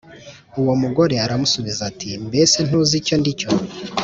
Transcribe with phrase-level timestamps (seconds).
[0.61, 3.49] Uwo mugore aramusubiza ati Mbese ntuzi icyo ndicyo